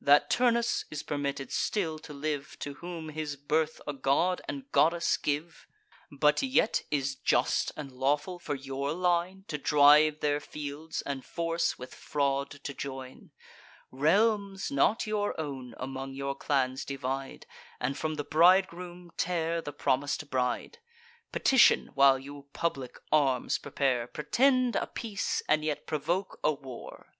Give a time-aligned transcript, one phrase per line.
[0.00, 5.16] That Turnus is permitted still to live, To whom his birth a god and goddess
[5.16, 5.66] give!
[6.08, 11.80] But yet is just and lawful for your line To drive their fields, and force
[11.80, 13.32] with fraud to join;
[13.90, 17.44] Realms, not your own, among your clans divide,
[17.80, 20.78] And from the bridegroom tear the promis'd bride;
[21.32, 27.14] Petition, while you public arms prepare; Pretend a peace, and yet provoke a war!